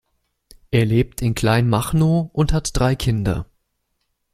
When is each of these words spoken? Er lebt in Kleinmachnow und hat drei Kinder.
Er 0.71 0.83
lebt 0.87 1.21
in 1.21 1.35
Kleinmachnow 1.35 2.31
und 2.33 2.53
hat 2.53 2.71
drei 2.75 2.95
Kinder. 2.95 3.45